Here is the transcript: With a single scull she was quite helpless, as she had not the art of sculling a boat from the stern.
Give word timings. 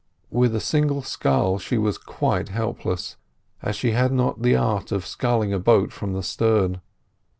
With 0.31 0.55
a 0.55 0.59
single 0.59 1.03
scull 1.03 1.59
she 1.59 1.77
was 1.77 1.99
quite 1.99 2.49
helpless, 2.49 3.17
as 3.61 3.75
she 3.75 3.91
had 3.91 4.11
not 4.11 4.41
the 4.41 4.55
art 4.55 4.91
of 4.91 5.05
sculling 5.05 5.53
a 5.53 5.59
boat 5.59 5.93
from 5.93 6.13
the 6.13 6.23
stern. 6.23 6.81